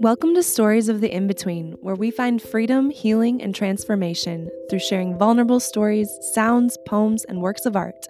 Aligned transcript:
Welcome 0.00 0.34
to 0.36 0.42
Stories 0.42 0.88
of 0.88 1.02
the 1.02 1.14
In 1.14 1.26
Between, 1.26 1.72
where 1.82 1.94
we 1.94 2.10
find 2.10 2.40
freedom, 2.40 2.88
healing, 2.88 3.42
and 3.42 3.54
transformation 3.54 4.48
through 4.70 4.78
sharing 4.78 5.18
vulnerable 5.18 5.60
stories, 5.60 6.08
sounds, 6.32 6.78
poems, 6.86 7.26
and 7.26 7.42
works 7.42 7.66
of 7.66 7.76
art 7.76 8.06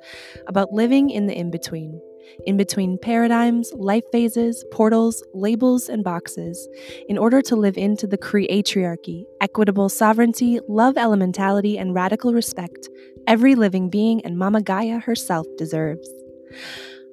about 0.46 0.72
living 0.72 1.10
in 1.10 1.26
the 1.26 1.36
in 1.36 1.50
between. 1.50 2.00
In 2.46 2.56
between 2.56 2.96
paradigms, 2.96 3.72
life 3.74 4.04
phases, 4.12 4.64
portals, 4.70 5.24
labels, 5.34 5.88
and 5.88 6.04
boxes, 6.04 6.68
in 7.08 7.18
order 7.18 7.42
to 7.42 7.56
live 7.56 7.76
into 7.76 8.06
the 8.06 8.18
creatriarchy, 8.18 9.24
equitable 9.40 9.88
sovereignty, 9.88 10.60
love 10.68 10.94
elementality, 10.94 11.76
and 11.76 11.92
radical 11.92 12.32
respect 12.32 12.88
every 13.26 13.56
living 13.56 13.90
being 13.90 14.24
and 14.24 14.38
Mama 14.38 14.62
Gaia 14.62 15.00
herself 15.00 15.44
deserves. 15.58 16.08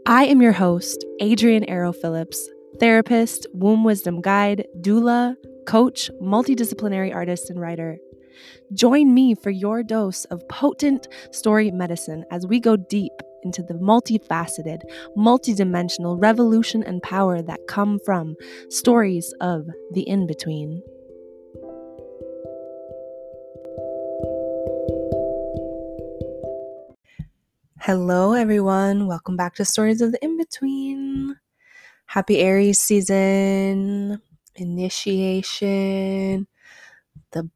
I 0.05 0.25
am 0.25 0.39
your 0.39 0.51
host, 0.51 1.03
Adrian 1.19 1.63
Arrow 1.63 1.93
Phillips, 1.93 2.47
therapist, 2.79 3.47
womb 3.53 3.83
wisdom 3.83 4.21
guide, 4.21 4.65
doula, 4.81 5.35
coach, 5.65 6.09
multidisciplinary 6.21 7.13
artist, 7.13 7.49
and 7.49 7.59
writer. 7.59 7.97
Join 8.73 9.13
me 9.13 9.35
for 9.35 9.49
your 9.49 9.83
dose 9.83 10.25
of 10.25 10.47
potent 10.47 11.07
story 11.31 11.71
medicine 11.71 12.23
as 12.31 12.45
we 12.45 12.59
go 12.59 12.75
deep 12.75 13.13
into 13.43 13.63
the 13.63 13.73
multifaceted, 13.75 14.81
multidimensional 15.17 16.21
revolution 16.21 16.83
and 16.83 17.01
power 17.01 17.41
that 17.41 17.59
come 17.67 17.99
from 18.05 18.35
stories 18.69 19.33
of 19.41 19.67
the 19.91 20.01
in 20.01 20.27
between. 20.27 20.81
Hello, 27.79 28.33
everyone. 28.33 29.07
Welcome 29.07 29.37
back 29.37 29.55
to 29.55 29.63
Stories 29.63 30.01
of 30.01 30.11
the 30.11 30.21
In 30.21 30.37
Between. 30.37 31.37
Happy 32.07 32.39
Aries 32.39 32.79
season, 32.79 34.21
initiation. 34.55 36.47
The 37.31 37.49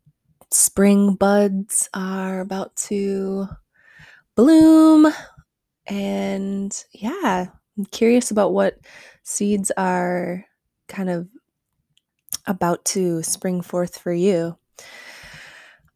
spring 0.51 1.15
buds 1.15 1.89
are 1.93 2.41
about 2.41 2.75
to 2.87 3.47
bloom. 4.35 5.07
And 5.87 6.85
yeah, 6.91 7.45
I'm 7.77 7.85
curious 7.85 8.29
about 8.29 8.53
what 8.53 8.77
seeds 9.23 9.71
are 9.77 10.45
kind 10.89 11.09
of 11.09 11.29
about 12.45 12.83
to 12.85 13.23
spring 13.23 13.61
forth 13.61 13.97
for 13.97 14.13
you. 14.13 14.57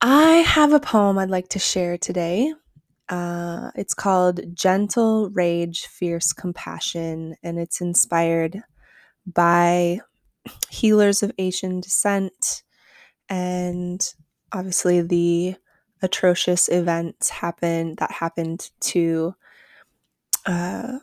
I 0.02 0.36
have 0.38 0.72
a 0.72 0.80
poem 0.80 1.17
I'd 1.17 1.30
like 1.30 1.50
to 1.50 1.59
share 1.59 1.97
today. 1.97 2.53
Uh, 3.08 3.72
it's 3.75 3.94
called 3.94 4.42
Gentle 4.56 5.30
Rage, 5.30 5.86
Fierce 5.86 6.34
Compassion, 6.34 7.36
and 7.44 7.59
it's 7.59 7.81
inspired 7.81 8.64
by 9.25 10.00
healers 10.70 11.23
of 11.23 11.31
Asian 11.38 11.80
descent 11.80 12.64
and 13.30 14.14
obviously 14.52 15.02
the 15.02 15.56
atrocious 16.02 16.70
events 16.70 17.30
happened 17.30 17.97
that 17.97 18.12
happened 18.12 18.70
to 18.80 19.34
uh, 20.45 21.00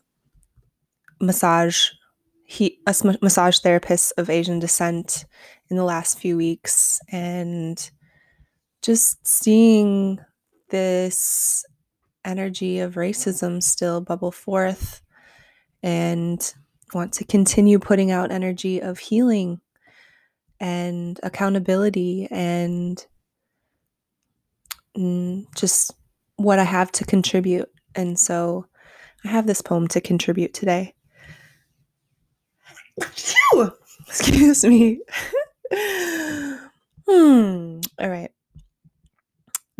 massage 1.21 1.89
he 2.45 2.79
massage 2.87 3.59
therapists 3.61 4.13
of 4.19 4.29
Asian 4.29 4.59
descent 4.59 5.25
in 5.71 5.77
the 5.77 5.85
last 5.85 6.19
few 6.19 6.37
weeks 6.37 7.01
and 7.11 7.91
just 8.83 9.27
seeing 9.27 10.19
this 10.69 11.65
energy 12.25 12.81
of 12.81 12.95
racism 12.95 13.63
still 13.63 14.01
bubble 14.01 14.33
forth 14.33 15.03
and 15.83 16.55
want 16.95 17.13
to 17.15 17.25
continue 17.25 17.79
putting 17.79 18.11
out 18.11 18.31
energy 18.31 18.81
of 18.81 18.99
healing 18.99 19.61
and 20.61 21.19
accountability 21.23 22.29
and 22.31 23.05
mm, 24.97 25.45
just 25.57 25.93
what 26.37 26.59
I 26.59 26.65
have 26.65 26.93
to 26.93 27.05
contribute. 27.05 27.71
And 27.95 28.19
so 28.19 28.67
I 29.25 29.29
have 29.29 29.47
this 29.47 29.63
poem 29.63 29.89
to 29.89 30.01
contribute 30.01 30.55
today. 30.55 30.95
Excuse 34.07 34.65
me. 34.65 35.01
hmm. 37.09 37.81
All 37.99 38.09
right. 38.09 38.31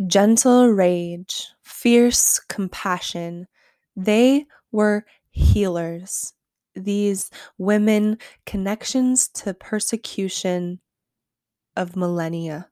Gentle 0.07 0.69
rage 0.69 1.47
fierce 1.83 2.39
compassion. 2.39 3.45
They 3.93 4.45
were 4.71 5.05
healers. 5.31 6.33
These 6.75 7.29
women, 7.57 8.19
connections 8.45 9.27
to 9.35 9.53
persecution 9.53 10.79
of 11.75 11.97
millennia. 11.97 12.69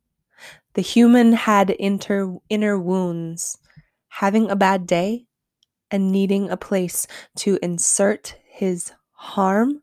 The 0.76 0.82
human 0.82 1.34
had 1.34 1.72
inter, 1.72 2.38
inner 2.48 2.80
wounds, 2.80 3.58
having 4.08 4.50
a 4.50 4.56
bad 4.56 4.88
day 4.88 5.26
and 5.92 6.10
needing 6.10 6.50
a 6.50 6.56
place 6.56 7.06
to 7.40 7.60
insert 7.62 8.38
his 8.46 8.94
harm, 9.12 9.82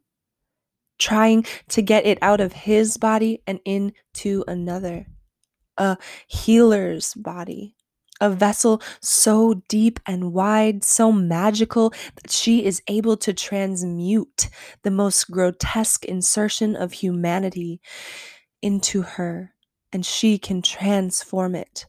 trying 0.96 1.44
to 1.68 1.82
get 1.82 2.06
it 2.06 2.18
out 2.22 2.40
of 2.40 2.54
his 2.54 2.96
body 2.96 3.42
and 3.46 3.60
into 3.66 4.42
another, 4.48 5.06
a 5.76 5.98
healer's 6.26 7.12
body 7.12 7.74
a 8.20 8.30
vessel 8.30 8.82
so 9.00 9.62
deep 9.68 10.00
and 10.06 10.32
wide, 10.32 10.84
so 10.84 11.12
magical 11.12 11.90
that 12.22 12.30
she 12.30 12.64
is 12.64 12.82
able 12.88 13.16
to 13.18 13.32
transmute 13.32 14.48
the 14.82 14.90
most 14.90 15.30
grotesque 15.30 16.04
insertion 16.04 16.76
of 16.76 16.92
humanity 16.92 17.80
into 18.62 19.02
her, 19.02 19.54
and 19.92 20.04
she 20.06 20.38
can 20.38 20.62
transform 20.62 21.54
it 21.54 21.86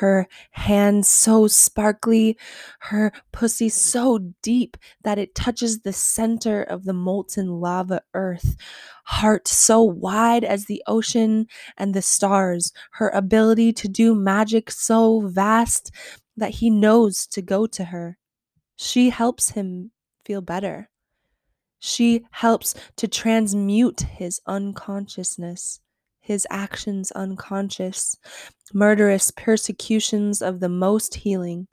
her 0.00 0.26
hands 0.52 1.08
so 1.08 1.46
sparkly, 1.46 2.36
her 2.80 3.12
pussy 3.32 3.68
so 3.68 4.18
deep 4.42 4.76
that 5.02 5.18
it 5.18 5.34
touches 5.34 5.80
the 5.80 5.92
center 5.92 6.62
of 6.62 6.84
the 6.84 6.92
molten 6.92 7.60
lava 7.60 8.02
earth, 8.14 8.56
heart 9.04 9.48
so 9.48 9.82
wide 9.82 10.44
as 10.44 10.66
the 10.66 10.82
ocean 10.86 11.46
and 11.76 11.94
the 11.94 12.02
stars, 12.02 12.72
her 12.92 13.08
ability 13.10 13.72
to 13.72 13.88
do 13.88 14.14
magic 14.14 14.70
so 14.70 15.20
vast 15.20 15.90
that 16.36 16.50
he 16.56 16.70
knows 16.70 17.26
to 17.26 17.42
go 17.42 17.66
to 17.66 17.84
her. 17.84 18.18
She 18.76 19.10
helps 19.10 19.50
him 19.50 19.92
feel 20.24 20.40
better. 20.42 20.90
She 21.78 22.26
helps 22.32 22.74
to 22.96 23.08
transmute 23.08 24.00
his 24.02 24.40
unconsciousness 24.46 25.80
his 26.26 26.46
actions 26.50 27.12
unconscious, 27.12 28.16
murderous 28.74 29.30
persecutions 29.30 30.42
of 30.42 30.58
the 30.58 30.68
most 30.68 31.14
healing, 31.14 31.68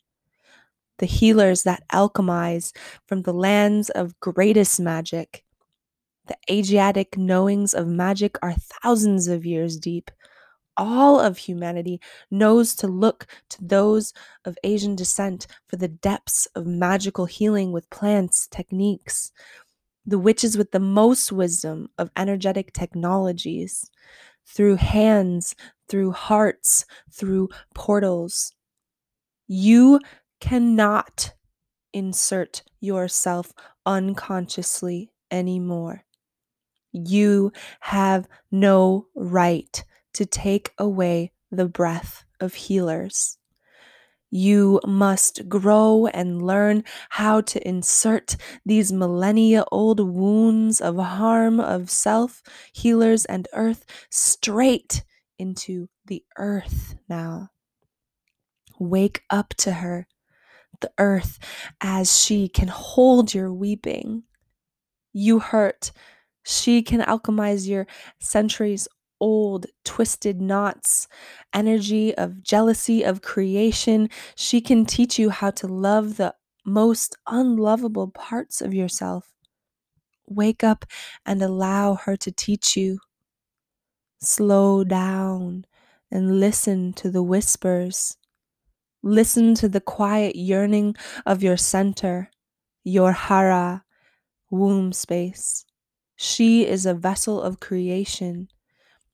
the 0.99 1.07
healers 1.07 1.63
that 1.63 1.83
alchemize 1.91 2.71
from 3.07 3.23
the 3.23 3.33
lands 3.33 3.89
of 3.89 4.19
greatest 4.19 4.79
magic. 4.79 5.43
The 6.27 6.37
Asiatic 6.49 7.17
knowings 7.17 7.73
of 7.73 7.87
magic 7.87 8.37
are 8.43 8.53
thousands 8.53 9.27
of 9.27 9.43
years 9.45 9.77
deep. 9.77 10.11
All 10.77 11.19
of 11.19 11.37
humanity 11.37 11.99
knows 12.31 12.75
to 12.75 12.87
look 12.87 13.25
to 13.49 13.65
those 13.65 14.13
of 14.45 14.57
Asian 14.63 14.95
descent 14.95 15.47
for 15.67 15.77
the 15.77 15.87
depths 15.87 16.47
of 16.55 16.67
magical 16.67 17.25
healing 17.25 17.71
with 17.71 17.89
plants, 17.89 18.47
techniques. 18.47 19.31
The 20.05 20.19
witches 20.19 20.57
with 20.57 20.71
the 20.71 20.79
most 20.79 21.31
wisdom 21.31 21.89
of 21.97 22.11
energetic 22.15 22.73
technologies 22.73 23.89
through 24.45 24.75
hands, 24.75 25.55
through 25.87 26.11
hearts, 26.11 26.85
through 27.11 27.49
portals. 27.73 28.53
You 29.47 29.99
cannot 30.39 31.33
insert 31.93 32.63
yourself 32.79 33.53
unconsciously 33.85 35.11
anymore. 35.31 36.03
You 36.91 37.51
have 37.81 38.27
no 38.51 39.07
right 39.15 39.83
to 40.13 40.25
take 40.25 40.71
away 40.77 41.31
the 41.51 41.67
breath 41.67 42.23
of 42.39 42.53
healers. 42.53 43.37
You 44.35 44.81
must 44.83 45.47
grow 45.47 46.07
and 46.07 46.41
learn 46.41 46.85
how 47.09 47.41
to 47.41 47.67
insert 47.67 48.35
these 48.65 48.91
millennia 48.91 49.63
old 49.71 49.99
wounds 49.99 50.81
of 50.81 50.97
harm 50.97 51.59
of 51.59 51.91
self, 51.91 52.41
healers, 52.73 53.25
and 53.25 53.47
earth 53.53 53.85
straight 54.09 55.03
into 55.37 55.87
the 56.07 56.23
earth 56.39 56.95
now. 57.07 57.51
Wake 58.79 59.21
up 59.29 59.49
to 59.57 59.71
her, 59.73 60.07
the 60.81 60.91
earth, 60.97 61.37
as 61.79 62.17
she 62.19 62.47
can 62.47 62.69
hold 62.69 63.35
your 63.35 63.53
weeping. 63.53 64.23
You 65.13 65.37
hurt. 65.41 65.91
She 66.43 66.81
can 66.81 67.01
alchemize 67.01 67.67
your 67.67 67.85
centuries 68.19 68.87
old, 69.23 69.67
twisted 69.85 70.41
knots, 70.41 71.07
energy 71.53 72.13
of 72.17 72.43
jealousy, 72.43 73.03
of 73.03 73.21
creation. 73.21 74.09
She 74.35 74.59
can 74.59 74.85
teach 74.85 75.17
you 75.17 75.29
how 75.29 75.51
to 75.51 75.67
love 75.67 76.17
the 76.17 76.35
most 76.65 77.15
unlovable 77.25 78.09
parts 78.09 78.59
of 78.59 78.73
yourself. 78.73 79.31
Wake 80.27 80.61
up 80.61 80.83
and 81.25 81.41
allow 81.41 81.95
her 81.95 82.17
to 82.17 82.31
teach 82.33 82.75
you. 82.75 82.99
Slow 84.19 84.83
down 84.83 85.65
and 86.11 86.41
listen 86.41 86.91
to 86.93 87.09
the 87.09 87.23
whispers. 87.23 88.17
Listen 89.01 89.55
to 89.55 89.69
the 89.69 89.81
quiet 89.81 90.35
yearning 90.35 90.95
of 91.25 91.41
your 91.41 91.57
center, 91.57 92.29
your 92.83 93.13
hara, 93.13 93.85
womb 94.49 94.91
space. 94.91 95.65
She 96.17 96.67
is 96.67 96.85
a 96.85 96.93
vessel 96.93 97.41
of 97.41 97.61
creation. 97.61 98.49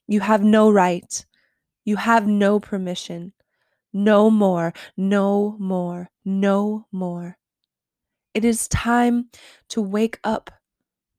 You 0.09 0.21
have 0.21 0.43
no 0.43 0.71
right. 0.71 1.23
You 1.85 1.97
have 1.97 2.25
no 2.25 2.59
permission. 2.59 3.31
No 3.93 4.31
more, 4.31 4.73
no 4.97 5.55
more, 5.59 6.09
no 6.25 6.87
more. 6.91 7.37
It 8.33 8.43
is 8.43 8.67
time 8.67 9.29
to 9.67 9.83
wake 9.83 10.19
up 10.23 10.49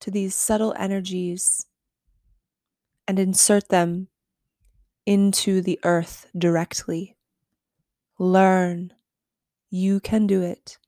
to 0.01 0.11
these 0.11 0.35
subtle 0.35 0.75
energies 0.77 1.67
and 3.07 3.21
insert 3.21 3.69
them 3.69 4.09
into 5.07 5.61
the 5.61 5.79
earth 5.85 6.27
directly. 6.37 7.17
Learn. 8.19 8.93
You 9.71 10.01
can 10.01 10.27
do 10.27 10.43
it. 10.43 10.79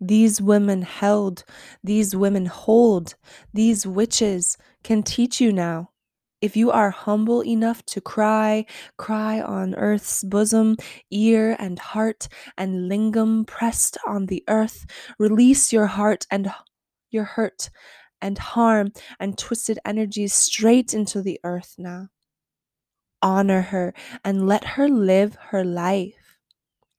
These 0.00 0.40
women 0.40 0.82
held, 0.82 1.42
these 1.82 2.14
women 2.14 2.46
hold, 2.46 3.16
these 3.52 3.84
witches 3.84 4.56
can 4.84 5.02
teach 5.02 5.40
you 5.40 5.52
now. 5.52 5.90
If 6.40 6.56
you 6.56 6.70
are 6.70 6.90
humble 6.90 7.42
enough 7.42 7.84
to 7.86 8.00
cry, 8.00 8.64
cry 8.96 9.40
on 9.40 9.74
earth's 9.74 10.22
bosom, 10.22 10.76
ear 11.10 11.56
and 11.58 11.78
heart 11.80 12.28
and 12.56 12.88
lingam 12.88 13.44
pressed 13.44 13.98
on 14.06 14.26
the 14.26 14.44
earth, 14.46 14.86
release 15.18 15.72
your 15.72 15.86
heart 15.86 16.26
and 16.30 16.52
your 17.10 17.24
hurt 17.24 17.70
and 18.20 18.38
harm 18.38 18.92
and 19.18 19.36
twisted 19.36 19.80
energies 19.84 20.32
straight 20.32 20.94
into 20.94 21.22
the 21.22 21.40
earth 21.42 21.74
now. 21.76 22.08
Honor 23.20 23.62
her 23.62 23.92
and 24.24 24.46
let 24.46 24.64
her 24.64 24.88
live 24.88 25.34
her 25.50 25.64
life. 25.64 26.38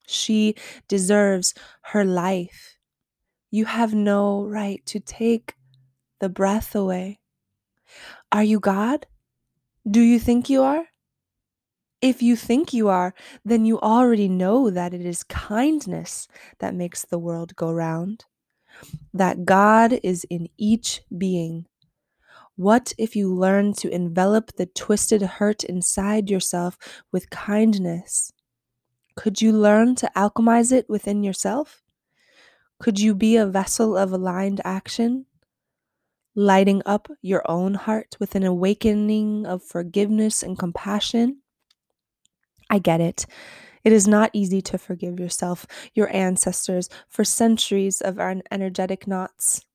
She 0.06 0.56
deserves 0.90 1.54
her 1.84 2.04
life. 2.04 2.76
You 3.52 3.66
have 3.66 3.94
no 3.94 4.44
right 4.44 4.86
to 4.88 5.00
take 5.00 5.56
the 6.20 6.28
breath 6.30 6.76
away. 6.76 7.20
Are 8.34 8.44
you 8.44 8.60
God? 8.60 9.06
Do 9.90 10.00
you 10.02 10.20
think 10.20 10.50
you 10.50 10.62
are? 10.64 10.88
If 12.02 12.22
you 12.22 12.36
think 12.36 12.74
you 12.74 12.88
are, 12.88 13.14
then 13.44 13.66
you 13.66 13.80
already 13.80 14.30
know 14.30 14.70
that 14.70 14.94
it 14.94 15.06
is 15.06 15.24
kindness 15.24 16.28
that 16.60 16.74
makes 16.76 17.04
the 17.04 17.20
world 17.20 17.56
go 17.56 17.72
round, 17.72 18.26
that 19.14 19.46
God 19.46 20.00
is 20.04 20.26
in 20.30 20.50
each 20.58 21.02
being. 21.18 21.68
What 22.56 22.94
if 22.98 23.16
you 23.16 23.34
learn 23.34 23.74
to 23.76 23.90
envelop 23.92 24.54
the 24.56 24.68
twisted 24.68 25.22
hurt 25.24 25.64
inside 25.64 26.30
yourself 26.30 26.78
with 27.12 27.30
kindness? 27.32 28.34
Could 29.16 29.42
you 29.42 29.52
learn 29.54 29.96
to 29.96 30.12
alchemize 30.16 30.72
it 30.72 30.90
within 30.90 31.24
yourself? 31.24 31.84
Could 32.80 33.00
you 33.00 33.16
be 33.16 33.38
a 33.38 33.46
vessel 33.48 33.98
of 33.98 34.12
aligned 34.12 34.62
action? 34.66 35.28
Lighting 36.36 36.82
up 36.86 37.10
your 37.22 37.44
own 37.50 37.74
heart 37.74 38.16
with 38.20 38.36
an 38.36 38.44
awakening 38.44 39.46
of 39.46 39.64
forgiveness 39.64 40.44
and 40.44 40.58
compassion? 40.58 41.42
I 42.70 42.80
get 42.80 43.02
it. 43.02 43.26
It 43.84 43.94
is 43.94 44.08
not 44.08 44.30
easy 44.34 44.62
to 44.64 44.78
forgive 44.78 45.20
yourself, 45.20 45.66
your 45.94 46.14
ancestors, 46.16 46.90
for 47.10 47.24
centuries 47.24 48.02
of 48.02 48.20
energetic 48.20 49.08
knots. 49.08 49.66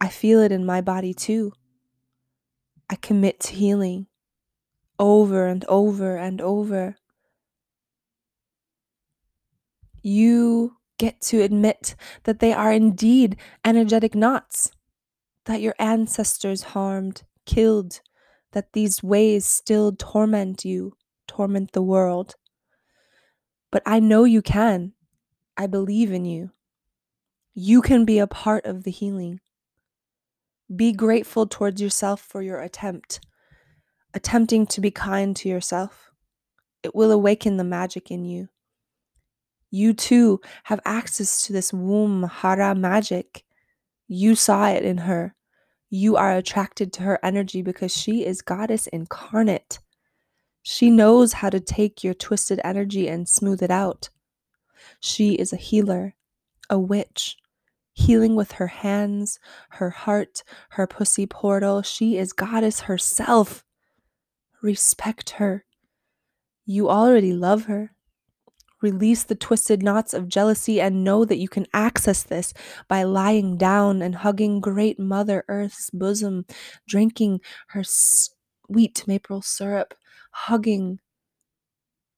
I 0.00 0.08
feel 0.08 0.40
it 0.40 0.52
in 0.52 0.64
my 0.64 0.80
body 0.80 1.14
too. 1.14 1.52
I 2.88 2.96
commit 2.96 3.40
to 3.40 3.54
healing 3.54 4.06
over 4.98 5.46
and 5.46 5.64
over 5.64 6.16
and 6.16 6.40
over. 6.40 6.96
you 10.02 10.76
get 11.02 11.20
to 11.20 11.42
admit 11.42 11.96
that 12.22 12.38
they 12.38 12.52
are 12.52 12.72
indeed 12.72 13.36
energetic 13.64 14.14
knots, 14.14 14.70
that 15.46 15.60
your 15.60 15.74
ancestors 15.80 16.62
harmed, 16.62 17.24
killed, 17.44 18.00
that 18.52 18.72
these 18.72 19.02
ways 19.02 19.44
still 19.44 19.90
torment 19.98 20.64
you, 20.64 20.92
torment 21.26 21.72
the 21.72 21.82
world. 21.82 22.36
But 23.72 23.82
I 23.84 23.98
know 23.98 24.22
you 24.22 24.42
can. 24.42 24.92
I 25.56 25.66
believe 25.66 26.12
in 26.12 26.24
you. 26.24 26.52
You 27.52 27.82
can 27.82 28.04
be 28.04 28.20
a 28.20 28.28
part 28.28 28.64
of 28.64 28.84
the 28.84 28.92
healing. 28.92 29.40
Be 30.74 30.92
grateful 30.92 31.48
towards 31.48 31.82
yourself 31.82 32.20
for 32.20 32.42
your 32.42 32.60
attempt, 32.60 33.18
attempting 34.14 34.68
to 34.68 34.80
be 34.80 34.92
kind 34.92 35.34
to 35.34 35.48
yourself. 35.48 36.12
It 36.84 36.94
will 36.94 37.10
awaken 37.10 37.56
the 37.56 37.64
magic 37.64 38.12
in 38.12 38.24
you. 38.24 38.50
You 39.74 39.94
too 39.94 40.38
have 40.64 40.80
access 40.84 41.46
to 41.46 41.52
this 41.54 41.72
womb 41.72 42.24
hara 42.24 42.74
magic. 42.74 43.42
You 44.06 44.34
saw 44.34 44.68
it 44.68 44.84
in 44.84 44.98
her. 44.98 45.34
You 45.88 46.14
are 46.16 46.36
attracted 46.36 46.92
to 46.92 47.02
her 47.04 47.18
energy 47.22 47.62
because 47.62 47.90
she 47.90 48.26
is 48.26 48.42
goddess 48.42 48.86
incarnate. 48.88 49.78
She 50.62 50.90
knows 50.90 51.32
how 51.32 51.48
to 51.48 51.58
take 51.58 52.04
your 52.04 52.12
twisted 52.12 52.60
energy 52.62 53.08
and 53.08 53.26
smooth 53.26 53.62
it 53.62 53.70
out. 53.70 54.10
She 55.00 55.36
is 55.36 55.54
a 55.54 55.56
healer, 55.56 56.16
a 56.68 56.78
witch, 56.78 57.38
healing 57.94 58.36
with 58.36 58.52
her 58.52 58.66
hands, 58.66 59.38
her 59.70 59.88
heart, 59.88 60.44
her 60.72 60.86
pussy 60.86 61.26
portal. 61.26 61.80
She 61.80 62.18
is 62.18 62.34
goddess 62.34 62.80
herself. 62.80 63.64
Respect 64.60 65.30
her. 65.30 65.64
You 66.66 66.90
already 66.90 67.32
love 67.32 67.64
her. 67.64 67.92
Release 68.82 69.22
the 69.22 69.36
twisted 69.36 69.82
knots 69.82 70.12
of 70.12 70.28
jealousy 70.28 70.80
and 70.80 71.04
know 71.04 71.24
that 71.24 71.38
you 71.38 71.48
can 71.48 71.66
access 71.72 72.24
this 72.24 72.52
by 72.88 73.04
lying 73.04 73.56
down 73.56 74.02
and 74.02 74.16
hugging 74.16 74.60
Great 74.60 74.98
Mother 74.98 75.44
Earth's 75.48 75.88
bosom, 75.90 76.44
drinking 76.88 77.40
her 77.68 77.84
sweet 77.84 79.04
maple 79.06 79.40
syrup, 79.40 79.94
hugging 80.32 80.98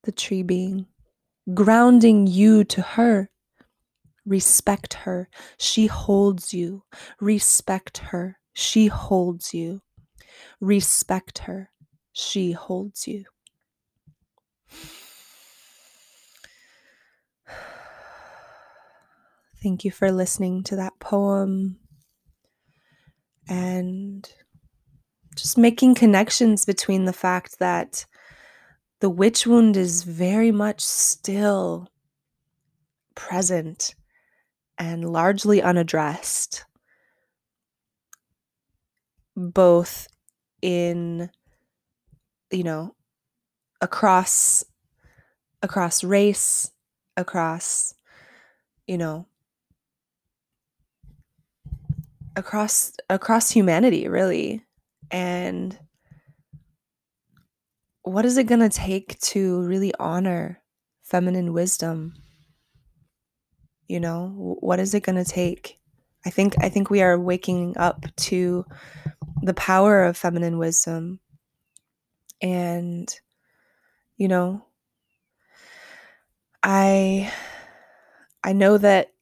the 0.05 0.13
tree 0.13 0.43
being, 0.43 0.87
grounding 1.53 2.27
you 2.27 2.65
to 2.65 2.81
her. 2.81 3.29
Respect 4.27 4.95
her. 4.95 5.29
She 5.59 5.87
holds 5.87 6.55
you. 6.55 6.83
Respect 7.21 7.99
her. 7.99 8.39
She 8.55 8.87
holds 8.87 9.53
you. 9.53 9.83
Respect 10.61 11.39
her. 11.41 11.71
She 12.13 12.53
holds 12.53 13.07
you. 13.07 13.25
Thank 19.65 19.83
you 19.83 19.91
for 19.91 20.13
listening 20.13 20.63
to 20.65 20.77
that 20.77 20.93
poem 21.01 21.79
and 23.49 24.29
just 25.35 25.57
making 25.57 25.95
connections 25.95 26.67
between 26.67 27.07
the 27.07 27.15
fact 27.15 27.61
that 27.61 28.05
the 29.01 29.09
witch 29.09 29.47
wound 29.47 29.79
is 29.79 30.03
very 30.03 30.53
much 30.53 30.83
still 30.83 31.89
present 33.15 33.95
and 34.77 35.11
largely 35.11 35.63
unaddressed, 35.63 36.67
both 39.35 40.09
in, 40.61 41.31
you 42.51 42.65
know, 42.65 42.95
across 43.81 44.63
across 45.63 46.05
race, 46.05 46.71
across, 47.17 47.95
you 48.87 48.99
know, 48.99 49.27
across 52.37 52.93
across 53.09 53.51
humanity 53.51 54.09
really. 54.09 54.65
And 55.11 55.79
what 58.03 58.25
is 58.25 58.37
it 58.37 58.45
going 58.45 58.61
to 58.61 58.69
take 58.69 59.19
to 59.21 59.63
really 59.63 59.93
honor 59.99 60.61
feminine 61.03 61.53
wisdom? 61.53 62.15
You 63.87 64.01
know 64.01 64.57
what 64.61 64.81
is 64.81 64.95
it 64.95 65.03
going 65.03 65.23
to 65.23 65.31
take? 65.31 65.79
I 66.27 66.31
think 66.31 66.55
i 66.63 66.69
think 66.69 66.89
we 66.89 67.03
are 67.03 67.19
waking 67.19 67.77
up 67.77 68.07
to 68.17 68.65
the 69.43 69.55
power 69.55 70.05
of 70.05 70.17
feminine 70.17 70.59
wisdom. 70.59 71.21
And 72.41 73.15
you 74.17 74.29
know 74.29 74.65
i 76.63 77.33
i 78.43 78.53
know 78.53 78.79
that 78.79 79.13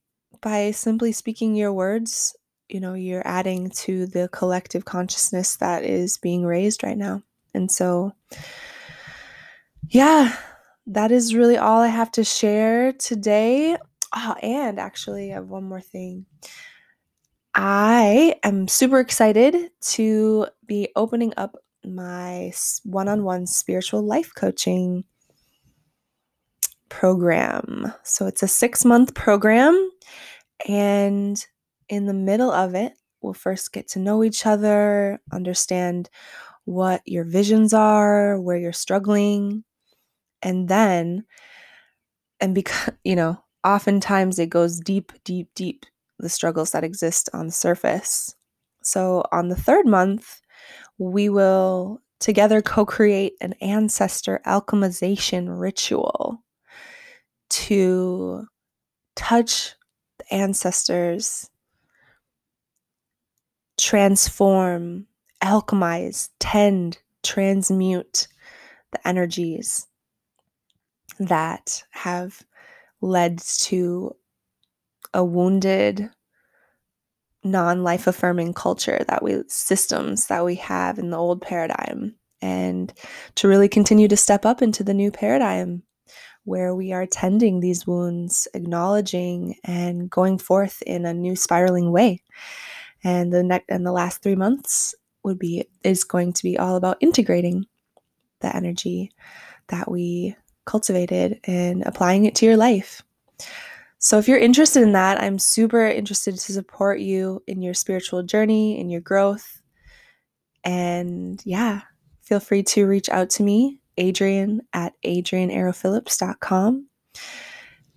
by 0.40 0.70
simply 0.70 1.12
speaking 1.12 1.54
your 1.54 1.72
words 1.72 2.36
you 2.72 2.80
know 2.80 2.94
you're 2.94 3.26
adding 3.26 3.70
to 3.70 4.06
the 4.06 4.28
collective 4.28 4.84
consciousness 4.84 5.56
that 5.56 5.84
is 5.84 6.18
being 6.18 6.44
raised 6.44 6.82
right 6.82 6.98
now 6.98 7.22
and 7.54 7.70
so 7.70 8.12
yeah 9.88 10.36
that 10.86 11.12
is 11.12 11.34
really 11.34 11.56
all 11.56 11.80
i 11.80 11.88
have 11.88 12.10
to 12.10 12.24
share 12.24 12.92
today 12.92 13.76
oh, 14.14 14.34
and 14.42 14.78
actually 14.80 15.30
i 15.30 15.34
have 15.34 15.48
one 15.48 15.64
more 15.64 15.80
thing 15.80 16.26
I 17.54 18.36
am 18.42 18.66
super 18.66 18.98
excited 18.98 19.70
to 19.80 20.46
be 20.66 20.88
opening 20.96 21.34
up 21.36 21.56
my 21.84 22.52
one 22.84 23.08
on 23.08 23.24
one 23.24 23.46
spiritual 23.46 24.02
life 24.02 24.32
coaching 24.34 25.04
program. 26.88 27.92
So 28.04 28.26
it's 28.26 28.42
a 28.42 28.48
six 28.48 28.84
month 28.84 29.14
program. 29.14 29.90
And 30.66 31.44
in 31.92 32.06
the 32.06 32.14
middle 32.14 32.50
of 32.50 32.74
it, 32.74 32.94
we'll 33.20 33.34
first 33.34 33.70
get 33.70 33.86
to 33.86 33.98
know 33.98 34.24
each 34.24 34.46
other, 34.46 35.20
understand 35.30 36.08
what 36.64 37.02
your 37.04 37.22
visions 37.22 37.74
are, 37.74 38.40
where 38.40 38.56
you're 38.56 38.72
struggling. 38.72 39.62
And 40.40 40.68
then, 40.68 41.26
and 42.40 42.54
because, 42.54 42.94
you 43.04 43.14
know, 43.14 43.44
oftentimes 43.62 44.38
it 44.38 44.48
goes 44.48 44.80
deep, 44.80 45.12
deep, 45.22 45.50
deep, 45.54 45.84
the 46.18 46.30
struggles 46.30 46.70
that 46.70 46.82
exist 46.82 47.28
on 47.34 47.44
the 47.48 47.52
surface. 47.52 48.34
So 48.82 49.22
on 49.30 49.48
the 49.48 49.56
third 49.56 49.86
month, 49.86 50.40
we 50.96 51.28
will 51.28 52.00
together 52.20 52.62
co 52.62 52.86
create 52.86 53.34
an 53.42 53.52
ancestor 53.60 54.40
alchemization 54.46 55.60
ritual 55.60 56.42
to 57.50 58.46
touch 59.14 59.74
the 60.18 60.34
ancestors, 60.34 61.50
transform, 63.82 65.06
alchemize, 65.42 66.28
tend, 66.38 66.98
transmute 67.24 68.28
the 68.92 69.08
energies 69.08 69.88
that 71.18 71.82
have 71.90 72.42
led 73.00 73.38
to 73.38 74.14
a 75.12 75.24
wounded 75.24 76.08
non-life 77.42 78.06
affirming 78.06 78.54
culture 78.54 79.04
that 79.08 79.20
we 79.20 79.42
systems 79.48 80.26
that 80.28 80.44
we 80.44 80.54
have 80.54 80.96
in 80.96 81.10
the 81.10 81.16
old 81.16 81.42
paradigm 81.42 82.14
and 82.40 82.92
to 83.34 83.48
really 83.48 83.68
continue 83.68 84.06
to 84.06 84.16
step 84.16 84.46
up 84.46 84.62
into 84.62 84.84
the 84.84 84.94
new 84.94 85.10
paradigm 85.10 85.82
where 86.44 86.72
we 86.72 86.92
are 86.92 87.06
tending 87.06 87.58
these 87.58 87.84
wounds 87.84 88.46
acknowledging 88.54 89.56
and 89.64 90.08
going 90.08 90.38
forth 90.38 90.82
in 90.82 91.04
a 91.04 91.12
new 91.12 91.34
spiraling 91.34 91.90
way 91.90 92.22
and 93.04 93.32
the 93.32 93.42
next 93.42 93.66
and 93.68 93.86
the 93.86 93.92
last 93.92 94.22
3 94.22 94.34
months 94.36 94.94
would 95.24 95.38
be 95.38 95.66
is 95.84 96.04
going 96.04 96.32
to 96.32 96.42
be 96.42 96.58
all 96.58 96.76
about 96.76 96.98
integrating 97.00 97.66
the 98.40 98.54
energy 98.54 99.10
that 99.68 99.90
we 99.90 100.36
cultivated 100.64 101.40
and 101.44 101.82
applying 101.84 102.24
it 102.24 102.34
to 102.34 102.46
your 102.46 102.56
life 102.56 103.02
so, 104.04 104.18
if 104.18 104.26
you're 104.26 104.36
interested 104.36 104.82
in 104.82 104.90
that, 104.92 105.22
I'm 105.22 105.38
super 105.38 105.86
interested 105.86 106.36
to 106.36 106.52
support 106.52 106.98
you 106.98 107.40
in 107.46 107.62
your 107.62 107.72
spiritual 107.72 108.24
journey, 108.24 108.80
in 108.80 108.90
your 108.90 109.00
growth. 109.00 109.62
And 110.64 111.40
yeah, 111.44 111.82
feel 112.20 112.40
free 112.40 112.64
to 112.64 112.88
reach 112.88 113.08
out 113.10 113.30
to 113.30 113.44
me, 113.44 113.78
Adrian 113.98 114.62
at 114.72 114.94
adrianarrowphillips.com. 115.04 116.88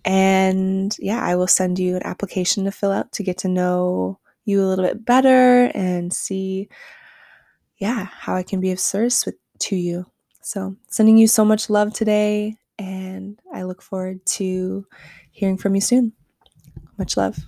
And 0.04 0.96
yeah, 1.00 1.24
I 1.24 1.34
will 1.34 1.48
send 1.48 1.80
you 1.80 1.96
an 1.96 2.06
application 2.06 2.66
to 2.66 2.70
fill 2.70 2.92
out 2.92 3.10
to 3.10 3.24
get 3.24 3.38
to 3.38 3.48
know 3.48 4.20
you 4.46 4.62
a 4.62 4.66
little 4.66 4.84
bit 4.84 5.04
better 5.04 5.70
and 5.74 6.12
see, 6.12 6.68
yeah, 7.78 8.04
how 8.04 8.34
I 8.34 8.42
can 8.42 8.60
be 8.60 8.70
of 8.72 8.80
service 8.80 9.26
with, 9.26 9.34
to 9.58 9.76
you. 9.76 10.06
So, 10.42 10.76
sending 10.88 11.18
you 11.18 11.26
so 11.26 11.44
much 11.44 11.68
love 11.68 11.92
today, 11.92 12.56
and 12.78 13.38
I 13.52 13.64
look 13.64 13.82
forward 13.82 14.24
to 14.26 14.86
hearing 15.32 15.58
from 15.58 15.74
you 15.74 15.80
soon. 15.80 16.12
Much 16.98 17.16
love. 17.16 17.38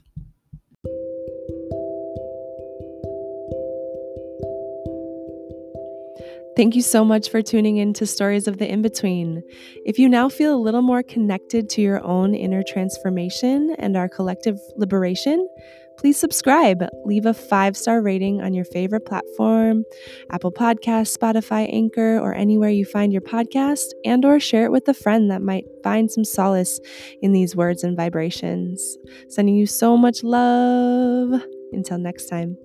Thank 6.59 6.75
you 6.75 6.83
so 6.83 7.05
much 7.05 7.31
for 7.31 7.41
tuning 7.41 7.77
in 7.77 7.93
to 7.93 8.05
Stories 8.05 8.49
of 8.49 8.59
the 8.59 8.69
In 8.69 8.83
Between. 8.83 9.45
If 9.87 9.97
you 9.97 10.09
now 10.09 10.29
feel 10.29 10.57
a 10.57 10.59
little 10.59 10.83
more 10.83 11.05
connected 11.05 11.69
to 11.71 11.81
your 11.81 12.05
own 12.05 12.35
inner 12.35 12.65
transformation 12.67 13.77
and 13.79 13.97
our 13.97 14.09
collective 14.09 14.59
liberation, 14.75 15.49
please 15.99 16.19
subscribe. 16.19 16.85
Leave 17.05 17.27
a 17.27 17.35
five 17.35 17.77
star 17.77 18.01
rating 18.01 18.41
on 18.41 18.55
your 18.55 18.65
favorite 18.65 19.05
platform, 19.05 19.85
Apple 20.31 20.53
Podcasts, 20.53 21.17
Spotify, 21.17 21.73
Anchor, 21.73 22.19
or 22.19 22.35
anywhere 22.35 22.71
you 22.71 22.85
find 22.85 23.13
your 23.13 23.23
podcast, 23.23 23.87
and 24.05 24.25
or 24.25 24.41
share 24.41 24.65
it 24.65 24.73
with 24.73 24.89
a 24.89 24.95
friend 24.95 25.31
that 25.31 25.43
might 25.43 25.65
find 25.83 26.11
some 26.11 26.25
solace 26.25 26.81
in 27.21 27.33
these 27.33 27.55
words 27.55 27.85
and 27.85 27.97
vibrations. 27.97 28.97
Sending 29.29 29.55
you 29.55 29.67
so 29.67 29.97
much 29.97 30.23
love. 30.23 31.43
Until 31.73 31.99
next 31.99 32.27
time. 32.27 32.57